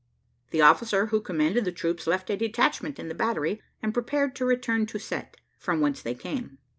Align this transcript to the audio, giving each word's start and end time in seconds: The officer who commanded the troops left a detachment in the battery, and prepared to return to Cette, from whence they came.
The 0.49 0.61
officer 0.63 1.05
who 1.05 1.21
commanded 1.21 1.63
the 1.63 1.71
troops 1.71 2.07
left 2.07 2.31
a 2.31 2.35
detachment 2.35 2.97
in 2.97 3.07
the 3.07 3.13
battery, 3.13 3.61
and 3.83 3.93
prepared 3.93 4.35
to 4.37 4.45
return 4.45 4.87
to 4.87 4.97
Cette, 4.97 5.37
from 5.59 5.79
whence 5.79 6.01
they 6.01 6.15
came. 6.15 6.57